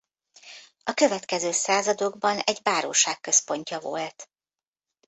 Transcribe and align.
A 0.83 0.93
következő 0.93 1.51
századokban 1.51 2.39
egy 2.39 2.61
báróság 2.63 3.19
központja 3.19 3.79
volt. 3.79 4.29